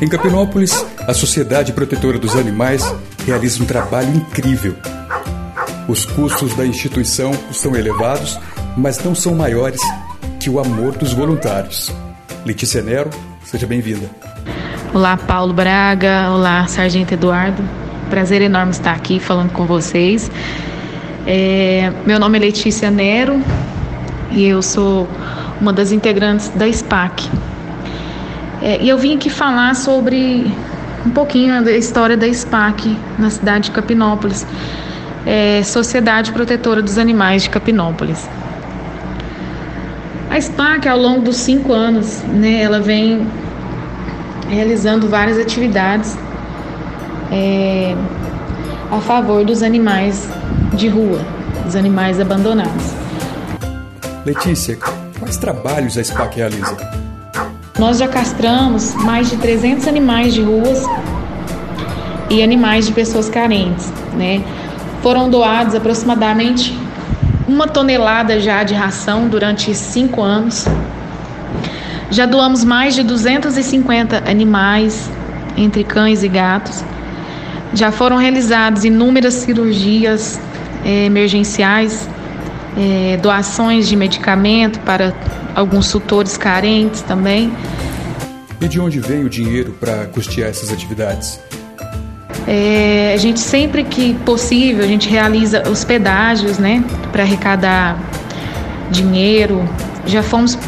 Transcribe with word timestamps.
Em 0.00 0.08
Capinópolis, 0.08 0.86
a 1.06 1.12
Sociedade 1.12 1.74
Protetora 1.74 2.18
dos 2.18 2.34
Animais 2.34 2.82
realiza 3.26 3.62
um 3.62 3.66
trabalho 3.66 4.08
incrível. 4.14 4.74
Os 5.86 6.06
custos 6.06 6.54
da 6.54 6.64
instituição 6.64 7.32
são 7.52 7.76
elevados, 7.76 8.40
mas 8.78 8.98
não 9.04 9.14
são 9.14 9.34
maiores 9.34 9.80
que 10.40 10.48
o 10.48 10.58
amor 10.58 10.96
dos 10.96 11.12
voluntários. 11.12 11.92
Letícia 12.46 12.80
Nero, 12.80 13.10
seja 13.44 13.66
bem-vinda. 13.66 14.08
Olá, 14.94 15.18
Paulo 15.18 15.52
Braga. 15.52 16.30
Olá, 16.30 16.66
Sargento 16.66 17.12
Eduardo. 17.12 17.62
Prazer 18.08 18.40
enorme 18.40 18.72
estar 18.72 18.92
aqui 18.92 19.20
falando 19.20 19.52
com 19.52 19.66
vocês. 19.66 20.30
É, 21.26 21.92
meu 22.06 22.18
nome 22.18 22.38
é 22.38 22.40
Letícia 22.40 22.90
Nero 22.90 23.44
e 24.30 24.46
eu 24.46 24.62
sou 24.62 25.06
uma 25.60 25.74
das 25.74 25.92
integrantes 25.92 26.48
da 26.48 26.66
SPAC, 26.72 27.28
é, 28.62 28.80
e 28.80 28.88
eu 28.88 28.98
vim 28.98 29.16
aqui 29.16 29.30
falar 29.30 29.74
sobre 29.74 30.50
um 31.04 31.10
pouquinho 31.10 31.64
da 31.64 31.72
história 31.72 32.16
da 32.16 32.30
SPAC 32.32 32.96
na 33.18 33.30
cidade 33.30 33.64
de 33.64 33.70
Capinópolis, 33.70 34.46
é, 35.26 35.62
Sociedade 35.62 36.32
Protetora 36.32 36.82
dos 36.82 36.98
Animais 36.98 37.42
de 37.42 37.50
Capinópolis. 37.50 38.28
A 40.30 40.40
SPAC, 40.40 40.88
ao 40.88 40.98
longo 40.98 41.22
dos 41.22 41.36
cinco 41.36 41.72
anos, 41.72 42.22
né, 42.22 42.62
ela 42.62 42.80
vem 42.80 43.26
realizando 44.48 45.08
várias 45.08 45.38
atividades 45.38 46.16
é, 47.32 47.94
a 48.90 49.00
favor 49.00 49.44
dos 49.44 49.62
animais 49.62 50.28
de 50.74 50.88
rua, 50.88 51.20
dos 51.64 51.74
animais 51.74 52.20
abandonados. 52.20 52.94
Letícia, 54.24 54.76
quais 55.18 55.36
trabalhos 55.36 55.96
a 55.96 56.04
SPAC 56.04 56.36
realiza? 56.36 56.99
Nós 57.80 57.96
já 57.96 58.06
castramos 58.06 58.94
mais 58.94 59.30
de 59.30 59.38
300 59.38 59.88
animais 59.88 60.34
de 60.34 60.42
ruas 60.42 60.84
e 62.28 62.42
animais 62.42 62.86
de 62.86 62.92
pessoas 62.92 63.30
carentes, 63.30 63.90
né? 64.18 64.44
Foram 65.02 65.30
doados 65.30 65.74
aproximadamente 65.74 66.78
uma 67.48 67.66
tonelada 67.66 68.38
já 68.38 68.62
de 68.64 68.74
ração 68.74 69.28
durante 69.28 69.74
cinco 69.74 70.20
anos. 70.20 70.66
Já 72.10 72.26
doamos 72.26 72.64
mais 72.64 72.94
de 72.94 73.02
250 73.02 74.30
animais, 74.30 75.10
entre 75.56 75.82
cães 75.82 76.22
e 76.22 76.28
gatos. 76.28 76.84
Já 77.72 77.90
foram 77.90 78.18
realizadas 78.18 78.84
inúmeras 78.84 79.32
cirurgias 79.32 80.38
é, 80.84 81.06
emergenciais, 81.06 82.06
é, 82.76 83.16
doações 83.16 83.88
de 83.88 83.96
medicamento 83.96 84.78
para 84.80 85.14
alguns 85.54 85.90
tutores 85.90 86.36
carentes 86.36 87.02
também. 87.02 87.52
E 88.60 88.68
de 88.68 88.78
onde 88.78 89.00
vem 89.00 89.24
o 89.24 89.28
dinheiro 89.28 89.72
para 89.72 90.06
custear 90.06 90.50
essas 90.50 90.70
atividades? 90.70 91.40
É, 92.46 93.12
a 93.14 93.16
gente 93.16 93.40
sempre 93.40 93.84
que 93.84 94.14
possível 94.24 94.84
a 94.84 94.86
gente 94.86 95.08
realiza 95.08 95.62
os 95.68 95.84
pedágios, 95.84 96.58
né, 96.58 96.82
para 97.12 97.22
arrecadar 97.22 97.98
dinheiro. 98.90 99.66
Já 100.06 100.22
fomos 100.22 100.58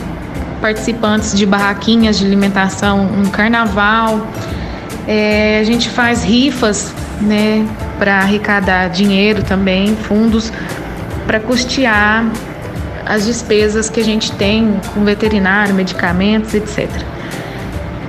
participantes 0.61 1.35
de 1.35 1.45
barraquinhas 1.45 2.19
de 2.19 2.25
alimentação 2.25 3.05
no 3.05 3.31
carnaval. 3.31 4.27
É, 5.07 5.59
a 5.61 5.65
gente 5.65 5.89
faz 5.89 6.23
rifas, 6.23 6.95
né, 7.21 7.67
para 7.99 8.19
arrecadar 8.19 8.89
dinheiro 8.89 9.43
também, 9.43 9.97
fundos 9.97 10.53
para 11.27 11.41
custear 11.41 12.25
as 13.13 13.27
despesas 13.27 13.91
que 13.91 14.01
a 14.01 14.05
gente 14.05 14.33
tem 14.33 14.81
com 14.95 15.05
veterinário, 15.05 15.75
medicamentos, 15.75 16.55
etc. 16.55 16.89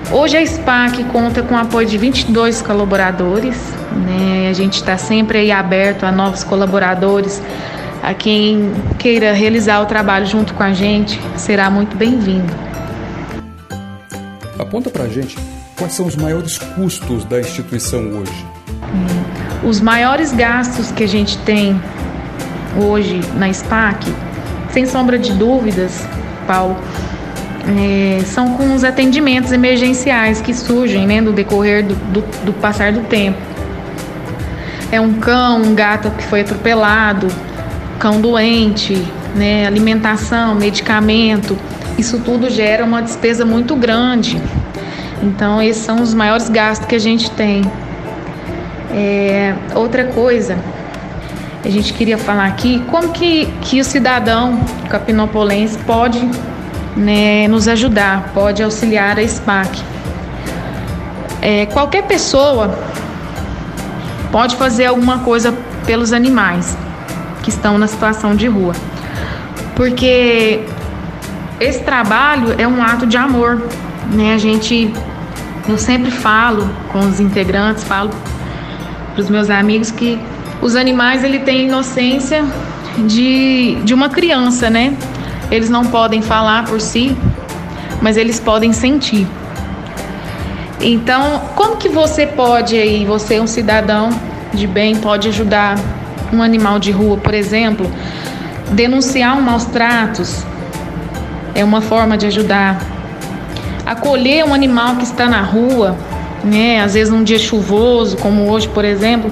Hoje 0.10 0.38
a 0.38 0.46
SPAC 0.46 1.04
conta 1.06 1.44
com 1.44 1.56
o 1.56 1.58
apoio 1.58 1.86
de 1.86 1.98
22 1.98 2.62
colaboradores, 2.62 3.58
né? 4.08 4.48
A 4.50 4.54
gente 4.54 4.76
está 4.76 4.98
sempre 4.98 5.40
aí 5.40 5.52
aberto 5.52 6.06
a 6.06 6.12
novos 6.12 6.46
colaboradores, 6.46 7.42
a 8.02 8.14
quem 8.14 8.72
queira 8.98 9.34
realizar 9.34 9.82
o 9.82 9.86
trabalho 9.86 10.26
junto 10.26 10.54
com 10.54 10.64
a 10.64 10.72
gente, 10.72 11.20
será 11.36 11.70
muito 11.70 11.98
bem-vindo. 11.98 12.54
Aponta 14.58 14.90
para 14.90 15.04
a 15.04 15.10
gente 15.10 15.38
quais 15.78 15.92
são 15.92 16.06
os 16.06 16.16
maiores 16.16 16.58
custos 16.58 17.26
da 17.26 17.42
instituição 17.42 18.00
hoje. 18.20 18.46
Os 19.66 19.82
maiores 19.82 20.32
gastos 20.32 20.94
que 20.94 21.04
a 21.04 21.08
gente 21.08 21.38
tem 21.40 21.78
hoje 22.78 23.20
na 23.36 23.52
SPAC 23.52 24.10
sem 24.74 24.88
sombra 24.88 25.20
de 25.20 25.32
dúvidas, 25.34 26.04
Paulo, 26.48 26.76
é, 27.78 28.20
são 28.26 28.58
com 28.58 28.74
os 28.74 28.84
atendimentos 28.84 29.52
emergenciais 29.52 30.42
que 30.42 30.54
surgem 30.54 31.06
né, 31.06 31.22
no 31.22 31.32
decorrer 31.32 31.86
do, 31.86 31.94
do, 31.96 32.22
do 32.46 32.54
passar 32.54 32.92
do 32.92 33.02
tempo. 33.02 33.38
É 34.92 35.00
um 35.00 35.14
cão, 35.14 35.62
um 35.62 35.76
gato 35.76 36.10
que 36.12 36.24
foi 36.24 36.42
atropelado, 36.42 37.28
cão 38.00 38.20
doente, 38.20 38.96
né, 39.36 39.66
alimentação, 39.68 40.56
medicamento, 40.56 41.56
isso 41.98 42.20
tudo 42.20 42.50
gera 42.50 42.84
uma 42.84 43.02
despesa 43.02 43.46
muito 43.46 43.76
grande. 43.76 44.42
Então, 45.22 45.62
esses 45.62 45.84
são 45.84 46.02
os 46.02 46.14
maiores 46.14 46.50
gastos 46.50 46.88
que 46.88 46.96
a 46.96 47.00
gente 47.00 47.30
tem. 47.32 47.62
É, 48.92 49.54
outra 49.76 50.06
coisa 50.06 50.58
a 51.64 51.70
gente 51.70 51.94
queria 51.94 52.18
falar 52.18 52.46
aqui 52.46 52.84
como 52.92 53.10
que, 53.14 53.46
que 53.62 53.80
o 53.80 53.86
cidadão 53.86 54.60
capinopolense 54.90 55.78
pode 55.80 56.20
né, 56.96 57.48
nos 57.48 57.68
ajudar, 57.68 58.32
pode 58.34 58.62
auxiliar 58.62 59.18
a 59.18 59.26
SPAC. 59.26 59.82
É, 61.42 61.66
qualquer 61.68 62.04
pessoa 62.04 62.78
pode 64.32 64.56
fazer 64.58 64.86
alguma 64.86 65.20
coisa 65.20 65.54
pelos 65.86 66.12
animais 66.12 66.78
que 67.44 67.50
estão 67.50 67.78
na 67.78 67.88
situação 67.88 68.36
de 68.36 68.48
rua, 68.48 68.74
porque 69.76 70.62
esse 71.60 71.82
trabalho 71.84 72.56
é 72.58 72.68
um 72.68 72.82
ato 72.82 73.06
de 73.06 73.18
amor, 73.18 73.62
né? 74.14 74.34
A 74.34 74.38
gente, 74.38 74.94
eu 75.68 75.78
sempre 75.78 76.12
falo 76.12 76.70
com 76.92 77.00
os 77.00 77.20
integrantes, 77.20 77.84
falo 77.84 78.10
para 79.14 79.22
os 79.22 79.30
meus 79.30 79.50
amigos 79.50 79.92
que 79.92 80.20
os 80.64 80.78
animais 80.78 81.26
ele 81.26 81.40
têm 81.40 81.66
inocência 81.66 82.46
de, 83.06 83.76
de 83.84 83.94
uma 83.94 84.08
criança, 84.08 84.70
né? 84.70 84.96
Eles 85.52 85.70
não 85.70 85.86
podem 85.86 86.22
falar 86.22 86.64
por 86.64 86.80
si, 86.80 87.16
mas 88.02 88.16
eles 88.16 88.40
podem 88.40 88.72
sentir. 88.72 89.28
Então, 90.80 91.42
como 91.56 91.76
que 91.76 91.90
você 91.90 92.26
pode 92.26 92.78
aí, 92.78 93.06
você 93.06 93.42
um 93.42 93.48
cidadão 93.48 94.10
de 94.54 94.66
bem, 94.66 94.96
pode 94.96 95.28
ajudar 95.28 95.78
um 96.32 96.42
animal 96.42 96.80
de 96.80 96.92
rua, 96.92 97.18
por 97.18 97.34
exemplo, 97.34 97.86
denunciar 98.72 99.38
um 99.38 99.42
maus 99.42 99.66
tratos 99.66 100.46
é 101.54 101.64
uma 101.64 101.82
forma 101.82 102.18
de 102.18 102.26
ajudar. 102.28 102.82
Acolher 103.86 104.46
um 104.46 104.54
animal 104.54 104.96
que 104.96 105.04
está 105.04 105.28
na 105.28 105.42
rua, 105.42 105.98
né? 106.42 106.80
Às 106.80 106.94
vezes 106.94 107.14
num 107.14 107.24
dia 107.24 107.38
chuvoso, 107.38 108.16
como 108.18 108.50
hoje, 108.50 108.70
por 108.70 108.86
exemplo, 108.86 109.30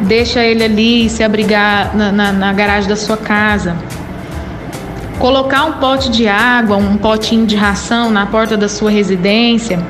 deixa 0.00 0.40
ele 0.40 0.64
ali 0.64 1.10
se 1.10 1.22
abrigar 1.22 1.96
na, 1.96 2.12
na, 2.12 2.32
na 2.32 2.52
garagem 2.52 2.88
da 2.88 2.96
sua 2.96 3.16
casa. 3.16 3.76
Colocar 5.18 5.64
um 5.64 5.72
pote 5.74 6.10
de 6.10 6.28
água, 6.28 6.76
um 6.76 6.96
potinho 6.96 7.46
de 7.46 7.56
ração 7.56 8.10
na 8.10 8.26
porta 8.26 8.56
da 8.56 8.68
sua 8.68 8.90
residência. 8.90 9.80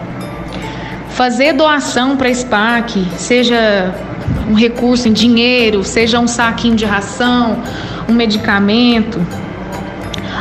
Fazer 1.11 1.53
doação 1.53 2.17
para 2.17 2.33
SPAC, 2.33 3.05
seja 3.17 3.95
um 4.49 4.55
recurso 4.55 5.09
em 5.09 5.13
dinheiro, 5.13 5.83
seja 5.83 6.21
um 6.21 6.29
saquinho 6.29 6.77
de 6.77 6.85
ração, 6.85 7.59
um 8.09 8.13
medicamento. 8.13 9.21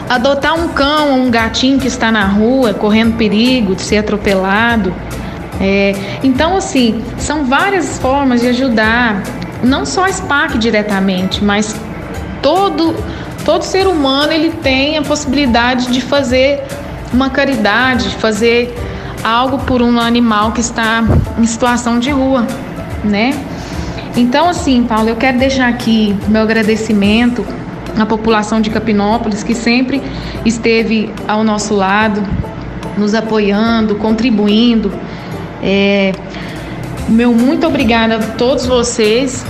Adotar 0.07 0.53
um 0.53 0.67
cão 0.67 1.13
ou 1.13 1.17
um 1.25 1.31
gatinho 1.31 1.79
que 1.79 1.87
está 1.87 2.11
na 2.11 2.25
rua 2.25 2.73
correndo 2.73 3.17
perigo 3.17 3.73
de 3.73 3.81
ser 3.81 3.97
atropelado. 3.97 4.93
É, 5.59 5.95
então, 6.23 6.57
assim, 6.57 7.01
são 7.17 7.45
várias 7.45 7.97
formas 7.97 8.41
de 8.41 8.47
ajudar 8.49 9.23
não 9.63 9.85
só 9.85 10.05
a 10.05 10.11
SPAC 10.11 10.57
diretamente, 10.57 11.43
mas 11.43 11.75
todo 12.41 12.95
todo 13.43 13.61
ser 13.61 13.85
humano 13.87 14.31
ele 14.31 14.49
tem 14.49 14.97
a 14.97 15.03
possibilidade 15.03 15.91
de 15.91 16.01
fazer 16.01 16.63
uma 17.13 17.29
caridade, 17.29 18.09
de 18.09 18.15
fazer 18.15 18.75
algo 19.23 19.59
por 19.59 19.81
um 19.81 19.99
animal 19.99 20.51
que 20.51 20.61
está 20.61 21.03
em 21.37 21.45
situação 21.45 21.99
de 21.99 22.09
rua, 22.09 22.45
né? 23.03 23.33
Então, 24.17 24.49
assim, 24.49 24.83
Paulo, 24.83 25.09
eu 25.09 25.15
quero 25.15 25.37
deixar 25.37 25.67
aqui 25.67 26.15
meu 26.27 26.41
agradecimento 26.41 27.45
à 27.99 28.05
população 28.05 28.61
de 28.61 28.69
Capinópolis 28.69 29.43
que 29.43 29.53
sempre 29.53 30.01
esteve 30.45 31.11
ao 31.27 31.43
nosso 31.43 31.75
lado, 31.75 32.23
nos 32.97 33.13
apoiando, 33.13 33.95
contribuindo. 33.95 34.91
É, 35.61 36.13
meu 37.07 37.33
muito 37.33 37.65
obrigada 37.67 38.15
a 38.15 38.19
todos 38.19 38.65
vocês. 38.65 39.45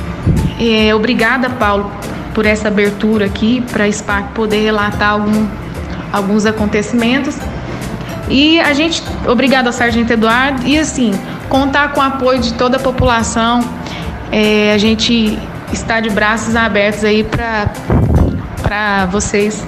É, 0.60 0.94
obrigada, 0.94 1.50
Paulo, 1.50 1.92
por 2.34 2.46
essa 2.46 2.68
abertura 2.68 3.26
aqui 3.26 3.62
para 3.72 3.86
a 3.86 3.92
SPAC 3.92 4.34
poder 4.34 4.64
relatar 4.64 5.12
algum, 5.12 5.48
alguns 6.12 6.46
acontecimentos. 6.46 7.38
E 8.30 8.60
a 8.60 8.74
gente, 8.74 9.04
obrigado 9.28 9.68
ao 9.68 9.74
Sargento 9.74 10.12
Eduardo, 10.12 10.66
e 10.66 10.80
assim, 10.80 11.12
contar 11.48 11.94
com 11.94 12.00
o 12.00 12.04
apoio 12.04 12.40
de 12.40 12.54
toda 12.54 12.78
a 12.78 12.80
população. 12.80 13.62
É, 14.32 14.74
a 14.74 14.78
gente 14.78 15.38
está 15.72 16.00
de 16.00 16.10
braços 16.10 16.56
abertos 16.56 17.04
aí 17.04 17.24
para 17.24 19.06
vocês 19.12 19.66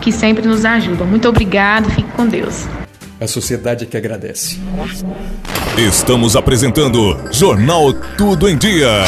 que 0.00 0.12
sempre 0.12 0.46
nos 0.46 0.64
ajudam. 0.64 1.06
Muito 1.06 1.28
obrigado, 1.28 1.88
fique 1.90 2.10
com 2.12 2.26
Deus. 2.26 2.66
A 3.22 3.28
sociedade 3.28 3.84
é 3.84 3.86
que 3.86 3.96
agradece. 3.96 4.58
Estamos 5.78 6.34
apresentando 6.34 7.16
Jornal 7.30 7.92
Tudo 8.18 8.48
em 8.48 8.58
Dia. 8.58 9.04